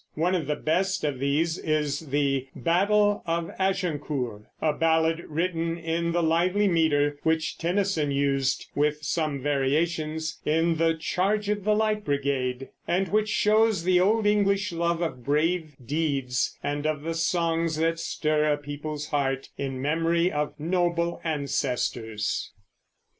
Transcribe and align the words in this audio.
One 0.15 0.33
of 0.33 0.47
the 0.47 0.55
best 0.55 1.03
of 1.03 1.19
these 1.19 1.59
is 1.59 1.99
the 2.07 2.47
"Battle 2.55 3.21
of 3.27 3.51
Agincourt," 3.59 4.45
a 4.59 4.73
ballad 4.73 5.23
written 5.27 5.77
in 5.77 6.11
the 6.11 6.23
lively 6.23 6.67
meter 6.67 7.19
which 7.21 7.59
Tennyson 7.59 8.09
used 8.09 8.65
with 8.73 9.03
some 9.03 9.43
variations 9.43 10.39
in 10.43 10.77
the 10.77 10.95
"Charge 10.95 11.49
of 11.49 11.63
the 11.65 11.75
Light 11.75 12.03
Brigade," 12.03 12.69
and 12.87 13.09
which 13.09 13.29
shows 13.29 13.83
the 13.83 13.99
old 13.99 14.25
English 14.25 14.71
love 14.71 15.03
of 15.03 15.23
brave 15.23 15.75
deeds 15.85 16.57
and 16.63 16.87
of 16.87 17.03
the 17.03 17.13
songs 17.13 17.75
that 17.75 17.99
stir 17.99 18.51
a 18.51 18.57
people's 18.57 19.09
heart 19.09 19.49
in 19.55 19.79
memory 19.79 20.31
of 20.31 20.59
noble 20.59 21.21
ancestors. 21.23 22.51